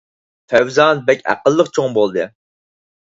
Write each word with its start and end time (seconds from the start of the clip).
فەۋزان 0.53 1.03
بەك 1.09 1.21
ئەقىللىق 1.35 1.71
چوڭ 1.79 1.93
بولدى 1.99 2.27